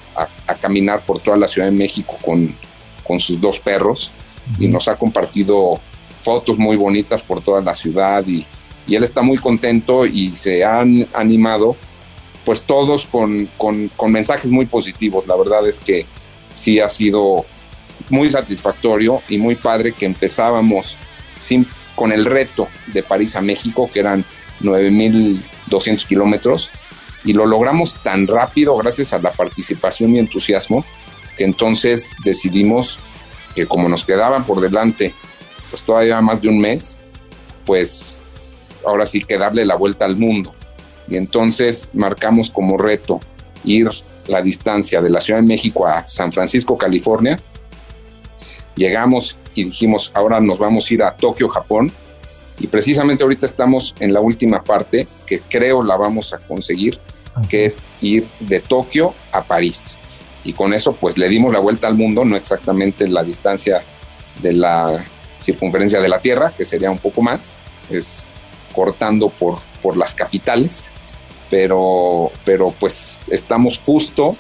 caminar 0.60 1.02
por 1.02 1.20
toda 1.20 1.38
la 1.38 1.48
Ciudad 1.48 1.68
de 1.68 1.76
México 1.76 2.18
con, 2.26 2.56
con 3.04 3.20
sus 3.20 3.40
dos 3.40 3.60
perros 3.60 4.12
y 4.58 4.68
nos 4.70 4.88
ha 4.88 4.96
compartido 4.96 5.80
fotos 6.24 6.58
muy 6.58 6.78
bonitas 6.78 7.22
por 7.22 7.42
toda 7.44 7.62
la 7.62 7.76
ciudad 7.76 8.26
y, 8.26 8.44
y 8.88 8.96
él 8.96 9.04
está 9.04 9.22
muy 9.22 9.38
contento 9.38 10.08
y 10.08 10.36
se 10.36 10.66
han 10.66 11.06
animado 11.14 11.76
pues 12.48 12.62
todos 12.62 13.06
con, 13.06 13.50
con, 13.58 13.92
mensajes 14.10 14.50
muy 14.50 14.68
positivos. 14.68 15.28
La 15.28 15.36
verdad 15.36 15.68
es 15.68 15.80
que 15.80 16.06
sí 16.54 16.80
ha 16.80 16.88
sido 16.88 17.46
muy 18.10 18.30
satisfactorio 18.30 19.22
y 19.28 19.38
muy 19.38 19.56
padre 19.56 19.92
que 19.92 20.06
empezábamos 20.06 20.98
sin, 21.38 21.68
con 21.94 22.14
el 22.14 22.24
reto 22.24 22.70
de 22.94 23.04
París 23.04 23.36
a 23.36 23.42
México, 23.42 23.90
que 23.94 24.00
eran 24.00 24.24
9.200 24.62 26.08
kilómetros, 26.08 26.70
y 27.26 27.34
lo 27.34 27.46
logramos 27.46 28.02
tan 28.02 28.26
rápido 28.26 28.78
gracias 28.78 29.12
a 29.12 29.20
la 29.20 29.34
participación 29.34 30.16
y 30.16 30.20
entusiasmo, 30.20 30.86
que 31.36 31.44
entonces 31.44 32.16
decidimos 32.24 32.98
que 33.56 33.68
como 33.68 33.90
nos 33.90 34.06
quedaban 34.06 34.46
por 34.46 34.62
delante, 34.62 35.14
pues 35.70 35.84
todavía 35.84 36.22
más 36.22 36.42
de 36.42 36.48
un 36.48 36.62
mes, 36.62 37.02
pues 37.66 38.22
ahora 38.86 39.06
sí 39.06 39.22
que 39.22 39.38
darle 39.38 39.66
la 39.66 39.76
vuelta 39.76 40.06
al 40.06 40.16
mundo. 40.16 40.56
Y 41.08 41.16
entonces 41.16 41.92
marcamos 41.94 42.50
como 42.50 42.78
reto 42.78 43.20
ir 43.64 43.90
la 44.28 44.42
distancia 44.42 45.02
de 45.02 45.10
la 45.10 45.22
Ciudad 45.22 45.40
de 45.40 45.48
México 45.48 45.88
a 45.88 46.06
San 46.06 46.32
Francisco, 46.32 46.78
California, 46.78 47.40
llegamos 48.76 49.38
y 49.56 49.66
dijimos, 49.66 50.12
ahora 50.14 50.40
nos 50.40 50.60
vamos 50.60 50.90
a 50.90 50.94
ir 50.94 51.04
a 51.04 51.16
Tokio, 51.16 51.50
Japón. 51.50 51.92
Y 52.60 52.68
precisamente 52.68 53.24
ahorita 53.24 53.46
estamos 53.46 53.96
en 54.00 54.14
la 54.14 54.20
última 54.20 54.64
parte, 54.64 55.08
que 55.26 55.42
creo 55.42 55.84
la 55.84 55.96
vamos 55.98 56.34
a 56.34 56.38
conseguir, 56.38 57.00
que 57.50 57.66
es 57.66 57.86
ir 58.02 58.26
de 58.40 58.60
Tokio 58.60 59.14
a 59.32 59.44
París. 59.44 59.98
Y 60.44 60.54
con 60.54 60.74
eso 60.74 60.94
pues 60.94 61.18
le 61.18 61.28
dimos 61.30 61.54
la 61.54 61.60
vuelta 61.60 61.88
al 61.88 61.96
mundo, 61.96 62.26
no 62.26 62.36
exactamente 62.36 63.08
la 63.08 63.24
distancia 63.24 63.84
de 64.42 64.54
la 64.54 65.06
circunferencia 65.40 66.00
de 66.00 66.10
la 66.10 66.20
Tierra, 66.20 66.52
que 66.56 66.66
sería 66.66 66.90
un 66.90 66.98
poco 67.00 67.22
más, 67.22 67.60
es 67.90 68.24
cortando 68.74 69.30
por, 69.30 69.60
por 69.82 69.98
las 69.98 70.16
capitales, 70.16 70.86
pero, 71.50 72.32
pero 72.46 72.74
pues 72.80 73.22
estamos 73.30 73.80
justo 73.80 74.36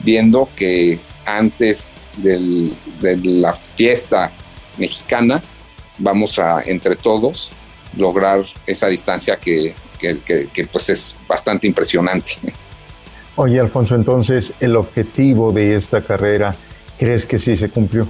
viendo 0.00 0.48
que 0.56 0.98
antes 1.26 1.94
de 2.16 2.70
la 3.22 3.52
fiesta 3.52 4.30
mexicana, 4.76 5.42
vamos 5.98 6.38
a 6.38 6.62
entre 6.62 6.96
todos 6.96 7.50
lograr 7.96 8.44
esa 8.66 8.88
distancia 8.88 9.36
que, 9.36 9.74
pues 10.70 10.90
es 10.90 11.14
bastante 11.28 11.66
impresionante. 11.66 12.32
Oye, 13.36 13.60
Alfonso, 13.60 13.94
entonces 13.94 14.52
el 14.60 14.76
objetivo 14.76 15.52
de 15.52 15.76
esta 15.76 16.00
carrera, 16.00 16.54
¿crees 16.98 17.24
que 17.24 17.38
sí 17.38 17.56
se 17.56 17.68
cumplió? 17.68 18.06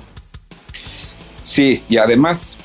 Sí, 1.43 1.83
y 1.89 1.97
además 1.97 2.57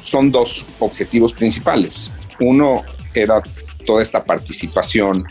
son 0.00 0.30
dos 0.30 0.64
objetivos 0.78 1.32
principales. 1.32 2.12
Uno 2.40 2.84
era 3.14 3.42
toda 3.88 4.02
esta 4.02 4.22
participación 4.22 5.24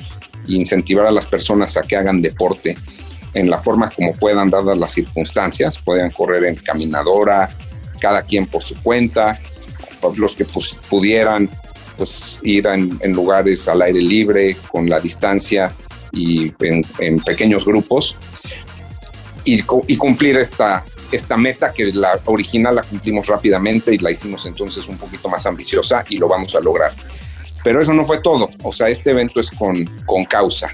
e 0.50 0.54
incentivar 0.54 1.06
a 1.06 1.12
las 1.12 1.28
personas 1.28 1.78
a 1.78 1.84
que 1.84 1.96
hagan 1.96 2.24
deporte 2.24 2.76
en 3.36 3.52
la 3.52 3.60
forma 3.60 3.92
como 3.92 4.14
puedan, 4.14 4.50
dadas 4.50 4.76
las 4.76 4.92
circunstancias. 4.92 5.78
Puedan 5.78 6.10
correr 6.10 6.44
en 6.46 6.56
caminadora, 6.56 7.56
cada 8.02 8.24
quien 8.24 8.48
por 8.48 8.64
su 8.64 8.82
cuenta, 8.82 9.40
los 10.16 10.34
que 10.34 10.46
pues, 10.46 10.76
pudieran 10.90 11.52
pues, 11.98 12.40
ir 12.42 12.66
en, 12.66 13.14
lugares 13.14 13.68
al 13.68 13.84
aire 13.84 14.02
libre, 14.02 14.58
con 14.72 14.90
la 14.90 15.00
distancia 15.00 15.72
y 16.12 16.52
en, 16.60 17.20
pequeños 17.20 17.64
grupos. 17.64 18.16
Y, 19.46 19.64
y, 19.88 19.98
cumplir 19.98 20.36
esta, 20.38 20.84
esta 21.12 21.38
meta 21.38 21.72
que 21.72 21.86
la 21.86 22.20
original 22.26 22.76
la 22.76 22.82
cumplimos 22.82 23.28
rápidamente 23.28 23.94
y 23.94 24.00
la 24.00 24.10
hicimos 24.10 24.48
entonces 24.48 24.90
un 24.90 24.98
poquito 24.98 25.30
más 25.30 25.46
ambiciosa 25.46 26.04
y 26.10 26.18
lo 26.18 26.28
vamos 26.28 26.56
a 26.56 26.60
lograr. 26.60 26.96
Pero 27.64 27.82
eso 27.82 27.94
no 27.94 28.06
fue 28.06 28.22
todo, 28.22 28.50
o 28.64 28.72
sea, 28.72 28.90
este 28.90 29.12
evento 29.12 29.40
es 29.40 29.52
con, 29.52 29.86
con 30.06 30.24
causa 30.26 30.68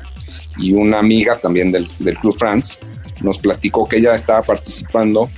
y 0.58 0.74
una 0.74 1.00
amiga 1.00 1.38
también 1.38 1.72
del, 1.72 1.90
del 2.00 2.18
Club 2.18 2.34
France 2.34 2.78
nos 3.22 3.40
platicó 3.40 3.88
que 3.88 3.98
ella 3.98 4.14
estaba 4.14 4.42
participando 4.42 5.30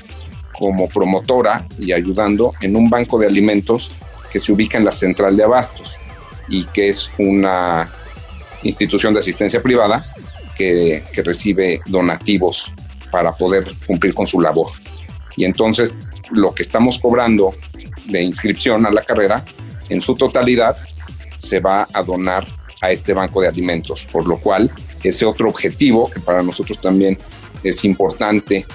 como 0.58 0.88
promotora 0.88 1.68
y 1.78 1.92
ayudando 1.92 2.54
en 2.62 2.76
un 2.76 2.90
banco 2.90 3.20
de 3.20 3.28
alimentos 3.28 3.92
que 4.32 4.40
se 4.40 4.52
ubica 4.52 4.78
en 4.78 4.86
la 4.86 4.92
central 4.92 5.36
de 5.36 5.44
abastos 5.44 5.98
y 6.48 6.66
que 6.66 6.90
es 6.90 7.12
una 7.18 7.92
institución 8.64 9.14
de 9.14 9.20
asistencia 9.20 9.62
privada 9.62 10.06
que, 10.56 11.04
que, 11.14 11.22
recibe 11.22 11.82
donativos 11.86 12.72
para 13.12 13.36
poder 13.36 13.72
cumplir 13.86 14.14
con 14.14 14.26
su 14.26 14.40
labor. 14.40 14.68
Y 15.36 15.44
entonces 15.44 15.98
lo 16.32 16.54
que 16.54 16.64
estamos 16.64 16.98
cobrando 16.98 17.54
de 18.06 18.24
inscripción 18.24 18.86
a 18.86 18.92
la 18.92 19.02
carrera, 19.02 19.44
en 19.90 20.02
su 20.02 20.16
totalidad, 20.16 20.78
se 21.38 21.60
va 21.60 21.88
a 21.94 22.04
donar 22.04 22.46
a 22.82 22.92
este 22.92 23.14
banco 23.14 23.42
de 23.42 23.48
alimentos, 23.48 24.06
por 24.12 24.28
lo 24.28 24.40
cual 24.40 24.72
ese 25.04 25.26
otro 25.26 25.50
objetivo 25.50 26.10
que 26.10 26.20
para 26.20 26.42
nosotros 26.42 26.80
también 26.80 27.18
es 27.64 27.84
importante 27.86 28.66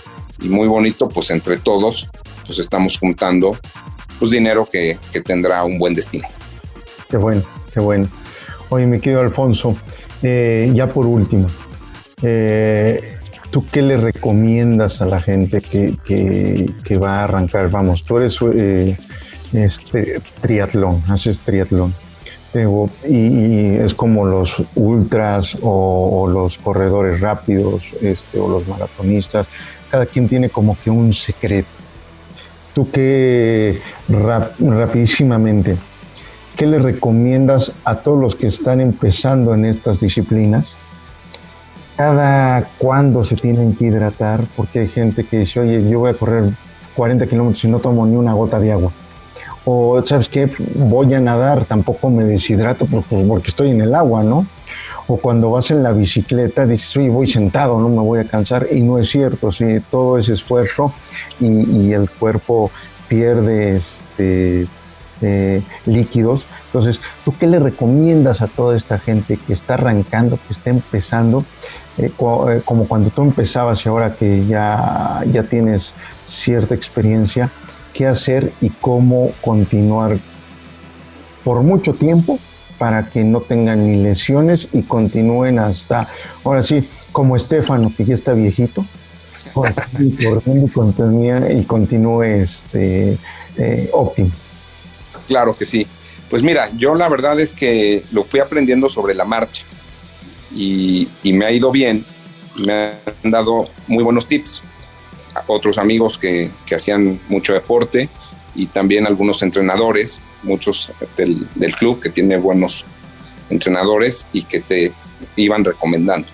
y 0.41 0.49
muy 0.49 0.69
bonito, 0.69 1.09
pues 1.09 1.31
entre 1.31 1.57
todos, 1.57 2.09
pues 2.47 2.59
estamos 2.59 2.99
juntando 2.99 3.57
pues 4.19 4.31
dinero 4.31 4.67
que, 4.71 4.99
tendrá 5.25 5.65
un 5.65 5.79
buen 5.79 5.95
destino. 5.95 6.29
Qué 7.09 7.17
bueno, 7.17 7.43
qué 7.73 7.81
bueno. 7.81 8.09
Oye, 8.71 8.87
mi 8.87 9.01
querido 9.01 9.21
Alfonso, 9.21 9.77
eh, 10.23 10.71
ya 10.75 10.87
por 10.87 11.07
último, 11.07 11.47
eh, 12.23 13.17
¿tú 13.51 13.65
qué 13.71 13.83
le 13.83 13.97
recomiendas 13.97 15.01
a 15.01 15.07
la 15.07 15.21
gente 15.21 15.61
que, 15.61 15.97
que, 16.05 16.97
va 16.97 17.21
a 17.21 17.25
arrancar? 17.25 17.71
Vamos, 17.71 18.05
tú 18.05 18.19
eres 18.19 18.39
eh, 18.55 18.97
este, 19.53 20.21
triatlón, 20.41 21.03
haces 21.09 21.41
triatlón 21.41 21.95
y, 22.55 23.77
es 23.77 23.95
como 23.95 24.25
los 24.25 24.63
ultras 24.75 25.57
o, 25.63 26.29
los 26.29 26.59
corredores 26.59 27.21
rápidos 27.21 27.83
este, 28.01 28.39
o 28.39 28.49
los 28.49 28.67
maratonistas, 28.67 29.47
cada 29.91 30.07
quien 30.07 30.29
tiene 30.29 30.51
como 30.51 30.77
que 30.79 30.91
un 30.91 31.13
secreto. 31.15 31.69
Tú 32.75 32.91
que 32.91 33.81
rapidísimamente, 34.09 35.77
¿qué 36.57 36.67
le 36.67 36.79
recomiendas 36.79 37.73
a 37.85 37.97
todos 37.97 38.21
los 38.21 38.37
que 38.37 38.47
están 38.47 38.81
empezando 38.81 39.55
en 39.55 39.65
estas 39.65 40.01
disciplinas? 40.01 40.67
¿Cada 41.97 42.63
cuándo 42.79 43.25
se 43.25 43.37
tienen 43.37 43.75
que 43.75 43.87
hidratar? 43.87 44.45
Porque 44.57 44.81
hay 44.81 44.89
gente 44.89 45.25
que 45.25 45.41
dice, 45.41 45.61
oye, 45.61 45.89
yo 45.89 46.01
voy 46.01 46.11
a 46.11 46.15
correr 46.15 46.45
40 46.97 47.27
kilómetros 47.27 47.65
y 47.65 47.69
no 47.69 47.79
tomo 47.79 48.07
ni 48.07 48.17
una 48.17 48.33
gota 48.33 48.59
de 48.59 48.73
agua. 48.73 48.93
O, 49.65 50.03
¿sabes 50.05 50.29
qué? 50.29 50.51
Voy 50.75 51.13
a 51.15 51.21
nadar, 51.21 51.65
tampoco 51.67 52.11
me 52.11 52.25
deshidrato 52.25 52.87
porque 52.87 53.49
estoy 53.49 53.71
en 53.71 53.83
el 53.83 53.95
agua, 53.95 54.23
¿no? 54.23 54.47
O 55.07 55.17
cuando 55.17 55.51
vas 55.51 55.71
en 55.71 55.83
la 55.83 55.93
bicicleta 55.93 56.67
dices, 56.67 56.97
oye, 56.97 57.11
voy 57.11 57.27
sentado, 57.27 57.81
no 57.81 57.89
me 57.89 57.99
voy 57.99 58.21
a 58.21 58.25
cansar. 58.25 58.69
Y 58.71 58.81
no 58.81 58.99
es 58.99 59.11
cierto, 59.11 59.51
sí, 59.51 59.65
todo 59.91 60.19
ese 60.19 60.35
esfuerzo 60.35 60.93
y, 61.41 61.93
el 61.93 62.09
cuerpo 62.09 62.71
pierde 63.09 63.79
este, 63.79 64.69
eh, 65.21 65.63
líquidos. 65.87 66.45
Entonces, 66.67 67.01
¿tú 67.25 67.35
qué 67.37 67.49
le 67.49 67.59
recomiendas 67.59 68.41
a 68.41 68.47
toda 68.47 68.77
esta 68.77 68.99
gente 68.99 69.37
que 69.37 69.53
está 69.53 69.75
arrancando, 69.75 70.39
que 70.47 70.53
está 70.53 70.71
empezando? 70.71 71.45
Eh, 71.99 72.07
eh, 72.07 72.63
como 72.65 72.87
cuando 72.87 73.11
tú 73.11 73.23
empezabas 73.23 73.85
y 73.85 73.89
ahora 73.89 74.15
que 74.15 74.47
ya, 74.47 75.23
ya 75.31 75.43
tienes 75.43 75.93
cierta 76.27 76.77
experiencia, 76.77 77.51
qué 77.93 78.07
hacer 78.07 78.53
y 78.61 78.71
cómo 78.71 79.33
continuar 79.41 80.19
por 81.45 81.63
mucho 81.63 81.95
tiempo 81.95 82.39
para 82.79 83.11
que 83.11 83.25
no 83.25 83.41
tengan 83.41 83.91
ni 83.91 84.03
lesiones 84.03 84.69
y 84.73 84.83
continúen 84.83 85.59
hasta, 85.59 86.09
ahora 86.45 86.63
sí, 86.63 86.89
como 87.13 87.37
Estefano, 87.37 87.93
que 87.95 88.05
ya 88.05 88.15
está 88.15 88.33
viejito, 88.33 88.87
y 91.51 91.65
continúe 91.65 92.23
este, 92.23 93.19
eh, 93.57 93.91
óptimo. 93.93 94.31
Claro 95.27 95.55
que 95.57 95.65
sí. 95.65 95.87
Pues 96.29 96.43
mira, 96.43 96.71
yo 96.77 96.95
la 96.95 97.09
verdad 97.09 97.39
es 97.41 97.53
que 97.53 98.05
lo 98.13 98.23
fui 98.23 98.41
aprendiendo 98.41 98.89
sobre 98.89 99.15
la 99.15 99.25
marcha 99.25 99.65
y, 100.55 101.09
me 101.25 101.45
ha 101.45 101.51
ido 101.51 101.71
bien. 101.71 102.05
Me 102.65 102.93
han 103.25 103.31
dado 103.31 103.69
muy 103.87 104.03
buenos 104.05 104.27
tips. 104.27 104.63
Otros 105.47 105.79
amigos 105.79 106.19
que, 106.19 106.51
que 106.67 106.75
hacían 106.75 107.21
mucho 107.29 107.53
deporte 107.53 108.09
y 108.55 108.67
también 108.67 109.07
algunos 109.07 109.43
entrenadores, 109.43 110.21
muchos 110.43 110.93
del, 111.17 111.47
club 111.79 112.01
que 112.01 112.11
tiene 112.11 112.37
buenos 112.37 112.85
entrenadores 113.49 114.27
y 114.33 114.45
que 114.45 114.61
te 114.61 114.93
iban 115.37 115.65
recomendando. 115.65 116.29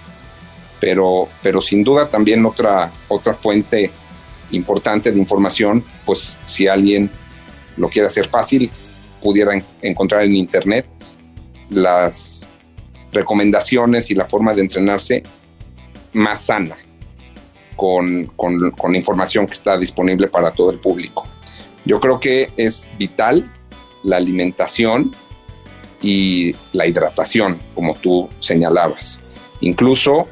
Pero, 0.80 1.28
pero 1.42 1.60
sin 1.60 1.82
duda 1.82 2.08
también 2.08 2.44
otra, 2.44 2.90
otra 3.08 3.34
fuente 3.34 3.90
importante 4.50 5.10
de 5.10 5.18
información, 5.18 5.84
pues 6.04 6.36
si 6.46 6.68
alguien 6.68 7.10
lo 7.76 7.88
quiere 7.88 8.06
hacer 8.06 8.28
fácil, 8.28 8.70
pudiera 9.22 9.52
encontrar 9.82 10.22
en 10.22 10.36
internet 10.36 10.86
las 11.70 12.48
recomendaciones 13.12 14.10
y 14.10 14.14
la 14.14 14.26
forma 14.26 14.54
de 14.54 14.62
entrenarse 14.62 15.22
más 16.12 16.46
sana, 16.46 16.76
con, 17.76 18.26
con, 18.36 18.70
con 18.72 18.94
información 18.94 19.46
que 19.46 19.52
está 19.52 19.76
disponible 19.78 20.28
para 20.28 20.50
todo 20.50 20.70
el 20.70 20.78
público. 20.78 21.26
Yo 21.84 22.00
creo 22.00 22.18
que 22.18 22.50
es 22.56 22.88
vital 22.98 23.50
la 24.02 24.16
alimentación 24.16 25.14
y 26.02 26.54
la 26.72 26.86
hidratación, 26.86 27.58
como 27.74 27.94
tú 27.94 28.28
señalabas. 28.40 29.20
Incluso 29.60 30.28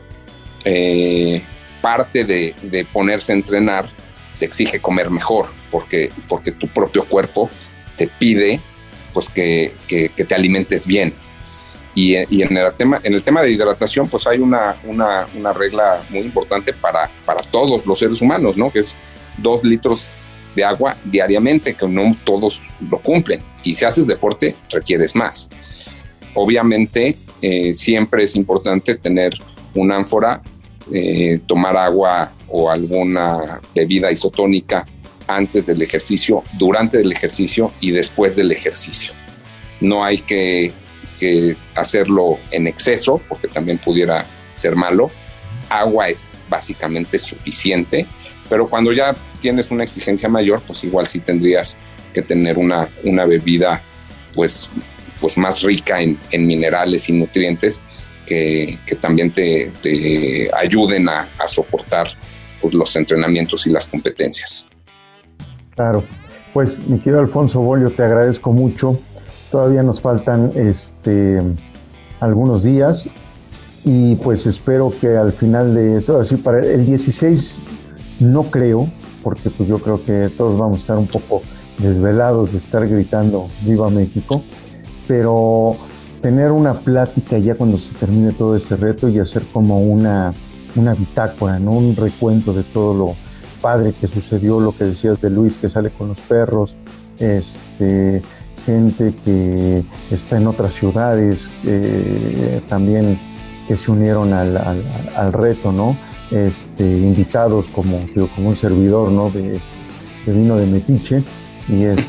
eh, 0.64 1.42
parte 1.80 2.24
de, 2.24 2.86
ponerse 2.92 3.32
a 3.32 3.34
entrenar 3.34 3.86
te 4.38 4.46
exige 4.46 4.80
comer 4.80 5.10
mejor, 5.10 5.46
porque, 5.70 6.10
porque 6.28 6.50
tu 6.52 6.66
propio 6.68 7.04
cuerpo 7.04 7.50
te 7.96 8.08
pide 8.08 8.60
pues 9.12 9.28
que, 9.28 9.72
te 9.86 10.34
alimentes 10.34 10.86
bien. 10.86 11.12
Y, 11.94 12.16
en, 12.16 12.56
el 12.56 12.74
tema, 12.74 13.00
en 13.02 13.14
el 13.14 13.22
tema 13.22 13.42
de 13.42 13.52
hidratación, 13.52 14.08
pues 14.08 14.26
hay 14.26 14.40
una, 14.40 14.76
una, 14.84 15.52
regla 15.52 16.02
muy 16.10 16.22
importante 16.22 16.72
para, 16.72 17.08
para 17.24 17.40
todos 17.40 17.86
los 17.86 17.98
seres 17.98 18.20
humanos, 18.20 18.56
¿no? 18.56 18.70
Que 18.70 18.80
es 18.80 18.96
dos 19.38 19.62
litros 19.62 20.10
de 20.56 20.64
agua 20.64 20.96
diariamente, 21.04 21.74
que 21.74 21.86
no 21.86 22.16
todos 22.24 22.62
lo 22.90 22.98
cumplen. 22.98 23.40
Y 23.62 23.74
si 23.74 23.84
haces 23.84 24.06
deporte, 24.06 24.54
requieres 24.70 25.14
más. 25.14 25.50
Obviamente, 26.34 27.16
eh, 27.40 27.72
siempre 27.72 28.24
es 28.24 28.34
importante 28.36 28.96
tener 28.96 29.34
una 29.74 29.96
ánfora, 29.96 30.42
eh, 30.92 31.40
tomar 31.46 31.76
agua 31.76 32.32
o 32.48 32.70
alguna 32.70 33.60
bebida 33.74 34.10
isotónica 34.10 34.84
antes 35.26 35.66
del 35.66 35.80
ejercicio, 35.82 36.42
durante 36.58 37.00
el 37.00 37.10
ejercicio 37.10 37.72
y 37.80 37.90
después 37.90 38.36
del 38.36 38.52
ejercicio. 38.52 39.12
No 39.80 40.04
hay 40.04 40.18
que, 40.18 40.72
que 41.18 41.56
hacerlo 41.74 42.38
en 42.50 42.66
exceso, 42.66 43.20
porque 43.28 43.48
también 43.48 43.78
pudiera 43.78 44.26
ser 44.54 44.76
malo. 44.76 45.10
Agua 45.68 46.08
es 46.08 46.36
básicamente 46.48 47.18
suficiente 47.18 48.06
pero 48.48 48.68
cuando 48.68 48.92
ya 48.92 49.14
tienes 49.40 49.70
una 49.70 49.84
exigencia 49.84 50.28
mayor, 50.28 50.60
pues 50.66 50.84
igual 50.84 51.06
sí 51.06 51.20
tendrías 51.20 51.78
que 52.12 52.22
tener 52.22 52.58
una, 52.58 52.88
una 53.02 53.24
bebida 53.24 53.80
pues, 54.34 54.68
pues 55.20 55.36
más 55.38 55.62
rica 55.62 56.00
en, 56.00 56.18
minerales 56.46 57.08
y 57.08 57.12
nutrientes 57.12 57.80
que, 58.26 58.78
también 59.00 59.32
te, 59.32 60.50
ayuden 60.56 61.08
a, 61.08 61.28
soportar 61.46 62.08
pues, 62.60 62.74
los 62.74 62.94
entrenamientos 62.96 63.66
y 63.66 63.70
las 63.70 63.86
competencias. 63.86 64.68
Claro, 65.74 66.04
pues 66.52 66.78
mi 66.86 66.98
querido 66.98 67.20
Alfonso 67.20 67.60
Bolio, 67.60 67.90
te 67.90 68.02
agradezco 68.02 68.52
mucho. 68.52 69.00
Todavía 69.54 69.84
nos 69.84 70.00
faltan 70.00 70.50
este, 70.56 71.40
algunos 72.18 72.64
días 72.64 73.08
y 73.84 74.16
pues 74.16 74.48
espero 74.48 74.90
que 75.00 75.16
al 75.16 75.30
final 75.30 75.76
de 75.76 75.98
esto, 75.98 76.18
así 76.18 76.34
para 76.38 76.58
el 76.58 76.84
16 76.84 77.60
no 78.18 78.50
creo, 78.50 78.88
porque 79.22 79.50
pues 79.50 79.68
yo 79.68 79.78
creo 79.78 80.04
que 80.04 80.28
todos 80.36 80.58
vamos 80.58 80.78
a 80.78 80.80
estar 80.80 80.98
un 80.98 81.06
poco 81.06 81.40
desvelados 81.78 82.50
de 82.50 82.58
estar 82.58 82.88
gritando 82.88 83.46
Viva 83.60 83.90
México, 83.90 84.42
pero 85.06 85.76
tener 86.20 86.50
una 86.50 86.74
plática 86.74 87.38
ya 87.38 87.54
cuando 87.54 87.78
se 87.78 87.94
termine 87.94 88.32
todo 88.32 88.56
este 88.56 88.74
reto 88.74 89.08
y 89.08 89.20
hacer 89.20 89.44
como 89.52 89.82
una, 89.82 90.34
una 90.74 90.94
bitácora, 90.94 91.60
¿no? 91.60 91.70
un 91.70 91.94
recuento 91.94 92.52
de 92.52 92.64
todo 92.64 92.92
lo 92.92 93.16
padre 93.62 93.92
que 93.92 94.08
sucedió, 94.08 94.58
lo 94.58 94.72
que 94.76 94.82
decías 94.82 95.20
de 95.20 95.30
Luis 95.30 95.54
que 95.54 95.68
sale 95.68 95.90
con 95.90 96.08
los 96.08 96.20
perros, 96.22 96.74
este, 97.20 98.20
gente 98.64 99.14
que 99.24 99.82
está 100.10 100.36
en 100.36 100.46
otras 100.46 100.74
ciudades, 100.74 101.48
eh, 101.64 102.60
también 102.68 103.18
que 103.68 103.76
se 103.76 103.90
unieron 103.90 104.32
al, 104.32 104.56
al 105.16 105.32
reto, 105.32 105.72
¿no? 105.72 105.96
este, 106.30 106.84
invitados 106.84 107.66
como, 107.74 108.00
como 108.34 108.48
un 108.48 108.56
servidor 108.56 109.10
¿no? 109.10 109.30
de, 109.30 109.60
vino 110.26 110.56
de 110.56 110.66
Metiche 110.66 111.22
y, 111.68 111.84
es, 111.84 112.08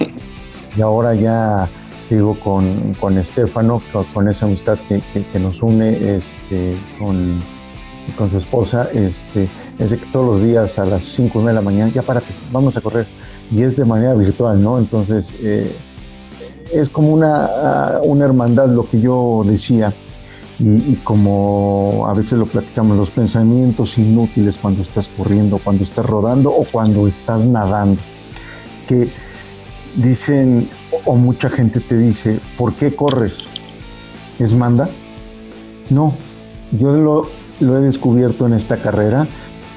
y 0.75 0.81
ahora 0.81 1.13
ya 1.15 1.69
digo 2.09 2.37
con, 2.39 2.93
con 2.99 3.17
Estefano, 3.17 3.81
con, 4.13 4.29
esa 4.29 4.45
amistad 4.45 4.77
que, 4.87 5.01
nos 5.39 5.61
une 5.61 6.17
este, 6.17 6.75
con, 6.99 7.39
con 8.17 8.29
su 8.29 8.37
esposa, 8.37 8.89
este, 8.93 9.47
es 9.79 9.89
de 9.89 9.97
que 9.97 10.05
todos 10.07 10.35
los 10.35 10.43
días 10.43 10.77
a 10.77 10.85
las 10.85 11.03
5 11.03 11.43
de 11.43 11.53
la 11.53 11.61
mañana, 11.61 11.91
ya 11.91 12.03
para 12.03 12.21
que 12.21 12.31
vamos 12.51 12.77
a 12.77 12.81
correr, 12.81 13.07
y 13.51 13.63
es 13.63 13.75
de 13.75 13.85
manera 13.85 14.13
virtual, 14.13 14.61
¿no? 14.61 14.77
Entonces, 14.77 15.29
eh, 15.41 15.75
es 16.75 16.89
como 16.89 17.13
una, 17.13 17.99
una 18.03 18.25
hermandad 18.25 18.67
lo 18.67 18.87
que 18.87 18.99
yo 18.99 19.43
decía, 19.45 19.93
y, 20.59 20.95
como 21.03 22.05
a 22.07 22.13
veces 22.13 22.39
lo 22.39 22.45
platicamos, 22.45 22.97
los 22.97 23.09
pensamientos 23.09 23.97
inútiles 23.97 24.55
cuando 24.61 24.81
estás 24.81 25.09
corriendo, 25.09 25.59
cuando 25.61 25.83
estás 25.83 26.05
rodando 26.05 26.49
o 26.49 26.63
cuando 26.63 27.07
estás 27.07 27.45
nadando, 27.45 27.99
que 28.87 29.09
dicen, 29.95 30.69
o 31.05 31.15
mucha 31.15 31.49
gente 31.49 31.79
te 31.81 31.97
dice, 31.97 32.39
¿por 32.57 32.73
qué 32.73 32.95
corres? 32.95 33.37
¿Es 34.39 34.53
manda? 34.53 34.89
No, 35.89 36.13
yo 36.71 36.93
lo, 36.93 37.29
lo 37.59 37.77
he 37.77 37.81
descubierto 37.81 38.45
en 38.45 38.53
esta 38.53 38.77
carrera 38.77 39.27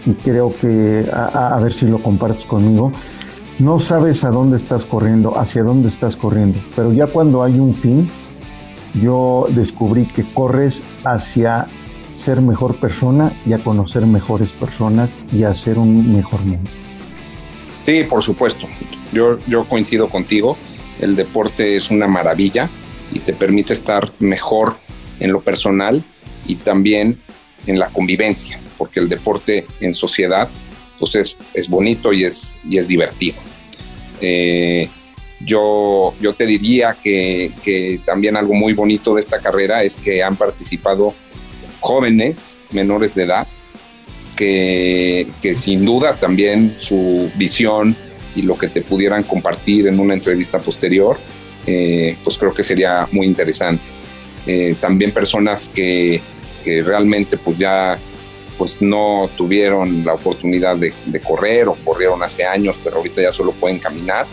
y 0.07 0.15
creo 0.15 0.55
que, 0.55 1.09
a, 1.13 1.57
a 1.57 1.61
ver 1.61 1.73
si 1.73 1.87
lo 1.87 1.99
compartes 1.99 2.45
conmigo, 2.45 2.93
no 3.59 3.81
sabes 3.81 4.25
a 4.25 4.31
dónde 4.31 4.57
estás 4.57 4.85
corriendo, 4.85 5.37
hacia 5.39 5.63
dónde 5.63 5.89
estás 5.89 6.17
corriendo, 6.17 6.61
pero 6.77 6.93
ya 6.93 7.07
cuando 7.07 7.43
hay 7.43 7.59
un 7.59 7.75
fin, 7.75 8.09
yo 8.95 9.47
descubrí 9.51 10.05
que 10.07 10.23
corres 10.23 10.83
hacia 11.05 11.67
ser 12.17 12.41
mejor 12.41 12.77
persona 12.77 13.33
y 13.47 13.53
a 13.53 13.59
conocer 13.59 14.07
mejores 14.07 14.53
personas 14.53 15.11
y 15.33 15.45
a 15.45 15.51
hacer 15.51 15.79
un 15.79 16.15
mejor 16.15 16.41
mundo. 16.41 16.71
Sí, 17.85 18.05
por 18.05 18.23
supuesto. 18.23 18.67
Yo, 19.13 19.39
yo 19.47 19.67
coincido 19.67 20.09
contigo. 20.09 20.57
El 21.01 21.17
deporte 21.17 21.77
es 21.77 21.91
una 21.91 22.07
maravilla 22.07 22.69
y 23.13 23.21
te 23.21 23.33
permite 23.33 23.73
estar 23.73 24.11
mejor 24.19 24.77
en 25.21 25.33
lo 25.33 25.41
personal 25.41 26.03
y 26.47 26.57
también 26.57 27.21
en 27.67 27.79
la 27.79 27.89
convivencia, 27.89 28.61
porque 28.77 29.01
el 29.01 29.09
deporte 29.09 29.67
en 29.81 29.93
sociedad 29.93 30.49
pues 30.99 31.15
es, 31.15 31.37
es 31.55 31.69
bonito 31.69 32.13
y 32.13 32.25
es, 32.25 32.57
y 32.69 32.79
es 32.79 32.89
divertido. 32.89 33.41
Eh, 34.21 34.89
Yo, 35.41 36.15
yo 36.21 36.33
te 36.35 36.47
diría 36.47 36.97
que, 37.01 37.53
que 37.63 38.01
también 38.05 38.37
algo 38.37 38.55
muy 38.55 38.73
bonito 38.73 39.15
de 39.15 39.21
esta 39.21 39.39
carrera 39.39 39.85
es 39.85 39.95
que 39.95 40.21
han 40.21 40.35
participado 40.35 41.15
jóvenes 41.79 42.57
menores 42.73 43.15
de 43.15 43.23
edad 43.23 43.47
que, 44.35 45.29
que, 45.41 45.55
sin 45.55 45.85
duda 45.85 46.17
también 46.17 46.75
su 46.79 47.31
visión 47.37 47.95
y 48.35 48.43
lo 48.43 48.57
que 48.57 48.67
te 48.67 48.83
pudieran 48.83 49.23
compartir 49.23 49.87
en 49.87 50.01
una 50.01 50.15
entrevista 50.15 50.59
posterior, 50.59 51.17
eh, 51.67 52.17
pues 52.25 52.37
creo 52.37 52.53
que 52.53 52.65
sería 52.65 53.07
muy 53.13 53.27
interesante. 53.27 53.89
Eh, 54.45 54.75
también 54.81 55.13
personas 55.13 55.69
que, 55.69 56.21
que, 56.65 56.83
realmente 56.83 57.37
pues 57.37 57.59
ya 57.59 57.97
pues 58.59 58.83
no 58.83 59.31
tuvieron 59.37 60.05
la 60.05 60.15
oportunidad 60.15 60.77
de, 60.77 60.93
correr 61.21 61.69
o 61.69 61.75
corrieron 61.85 62.23
hace 62.23 62.45
años, 62.45 62.79
pero 62.83 62.97
ahorita 62.97 63.23
ya 63.23 63.33
solo 63.33 63.53
pueden 63.53 63.79
caminar, 63.79 64.27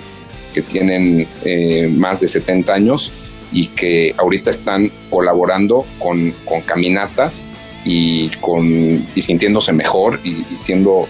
que 0.54 0.62
tienen 0.62 1.28
eh, 1.44 1.88
más 1.96 2.22
de 2.22 2.28
70 2.28 2.74
años 2.74 3.12
y 3.52 3.68
que 3.68 4.14
ahorita 4.18 4.50
están 4.50 4.92
colaborando 5.10 5.86
con, 6.00 6.34
caminatas 6.66 7.46
y, 7.86 8.30
con, 8.42 9.08
sintiéndose 9.16 9.72
mejor 9.72 10.20
y, 10.24 10.46
y 10.52 10.58
siendo 10.58 11.08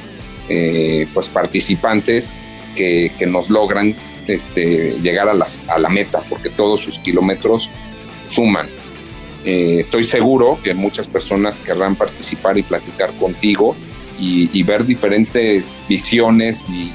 eh, 0.49 1.07
pues 1.13 1.29
participantes 1.29 2.35
que, 2.75 3.11
que, 3.17 3.25
nos 3.25 3.49
logran 3.49 3.95
este, 4.27 4.99
llegar 5.01 5.29
a, 5.29 5.33
las, 5.33 5.59
a 5.67 5.79
la 5.79 5.89
meta, 5.89 6.21
porque 6.29 6.49
todos 6.49 6.81
sus 6.81 6.99
kilómetros 6.99 7.71
suman. 8.27 8.67
Eh, 9.45 9.77
estoy 9.79 10.03
seguro 10.03 10.59
que 10.63 10.73
muchas 10.73 11.07
personas 11.07 11.57
querrán 11.59 11.95
participar 11.95 12.57
y 12.57 12.63
platicar 12.63 13.15
contigo 13.17 13.75
y, 14.19 14.49
y 14.51 14.63
ver 14.63 14.83
diferentes 14.83 15.77
visiones 15.87 16.65
y, 16.67 16.93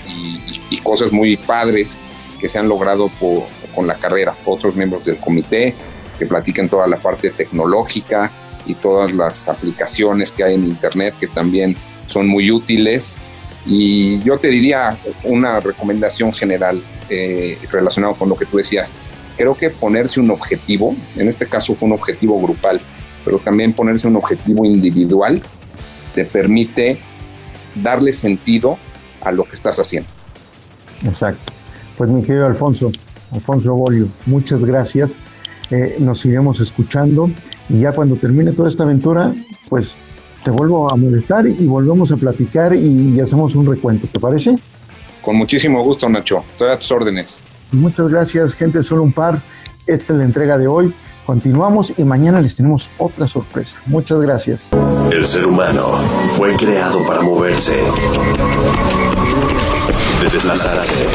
y, 0.70 0.76
cosas 0.78 1.12
muy 1.12 1.36
padres 1.36 1.98
que 2.40 2.48
se 2.48 2.58
han 2.58 2.68
logrado 2.68 3.08
por, 3.20 3.44
con 3.74 3.86
la 3.86 3.94
carrera. 3.94 4.34
Otros 4.44 4.74
miembros 4.74 5.04
del 5.04 5.18
comité 5.18 5.74
que 6.18 6.26
platiquen 6.26 6.68
toda 6.68 6.86
la 6.86 6.96
parte 6.96 7.30
tecnológica, 7.30 8.30
y 8.66 8.74
todas 8.74 9.12
las 9.12 9.48
aplicaciones 9.48 10.32
que 10.32 10.44
hay 10.44 10.54
en 10.54 10.64
Internet 10.64 11.14
que 11.18 11.26
también 11.26 11.76
son 12.06 12.26
muy 12.26 12.50
útiles. 12.50 13.16
Y 13.66 14.22
yo 14.22 14.38
te 14.38 14.48
diría 14.48 14.96
una 15.24 15.60
recomendación 15.60 16.32
general 16.32 16.82
eh, 17.08 17.58
relacionada 17.70 18.14
con 18.14 18.28
lo 18.28 18.36
que 18.36 18.46
tú 18.46 18.56
decías. 18.56 18.92
Creo 19.40 19.54
que 19.54 19.70
ponerse 19.70 20.20
un 20.20 20.30
objetivo, 20.30 20.94
en 21.16 21.26
este 21.26 21.46
caso 21.46 21.74
fue 21.74 21.86
un 21.86 21.94
objetivo 21.94 22.38
grupal, 22.42 22.78
pero 23.24 23.38
también 23.38 23.72
ponerse 23.72 24.06
un 24.06 24.16
objetivo 24.16 24.66
individual 24.66 25.40
te 26.14 26.26
permite 26.26 26.98
darle 27.74 28.12
sentido 28.12 28.76
a 29.22 29.32
lo 29.32 29.44
que 29.44 29.54
estás 29.54 29.78
haciendo. 29.78 30.10
Exacto. 31.06 31.54
Pues 31.96 32.10
mi 32.10 32.22
querido 32.22 32.44
Alfonso, 32.44 32.92
Alfonso 33.32 33.74
Bolio, 33.74 34.08
muchas 34.26 34.62
gracias. 34.62 35.10
Eh, 35.70 35.96
nos 36.00 36.22
iremos 36.26 36.60
escuchando 36.60 37.30
y 37.70 37.80
ya 37.80 37.92
cuando 37.92 38.16
termine 38.16 38.52
toda 38.52 38.68
esta 38.68 38.82
aventura, 38.82 39.34
pues 39.70 39.94
te 40.44 40.50
vuelvo 40.50 40.92
a 40.92 40.96
molestar 40.96 41.46
y 41.46 41.64
volvemos 41.64 42.12
a 42.12 42.18
platicar 42.18 42.74
y, 42.74 43.14
y 43.14 43.20
hacemos 43.20 43.54
un 43.54 43.64
recuento, 43.64 44.06
¿te 44.06 44.20
parece? 44.20 44.56
Con 45.22 45.36
muchísimo 45.36 45.82
gusto, 45.82 46.10
Nacho. 46.10 46.44
Estoy 46.50 46.68
a 46.68 46.78
tus 46.78 46.92
órdenes. 46.92 47.42
Muchas 47.72 48.08
gracias, 48.08 48.54
gente. 48.54 48.82
Solo 48.82 49.02
un 49.02 49.12
par. 49.12 49.42
Esta 49.86 50.12
es 50.12 50.18
la 50.18 50.24
entrega 50.24 50.58
de 50.58 50.66
hoy. 50.66 50.94
Continuamos 51.26 51.92
y 51.96 52.04
mañana 52.04 52.40
les 52.40 52.56
tenemos 52.56 52.90
otra 52.98 53.28
sorpresa. 53.28 53.76
Muchas 53.86 54.20
gracias. 54.20 54.60
El 55.12 55.26
ser 55.26 55.46
humano 55.46 55.86
fue 56.36 56.54
creado 56.56 57.06
para 57.06 57.22
moverse, 57.22 57.78
desplazarse, 60.22 61.06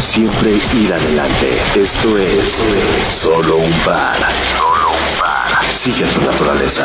siempre 0.00 0.50
ir 0.74 0.92
adelante. 0.92 1.48
Esto 1.74 2.16
es 2.18 2.62
solo 3.10 3.56
un 3.56 3.72
par. 3.84 4.16
Sigue 5.68 6.04
tu 6.06 6.20
naturaleza. 6.24 6.84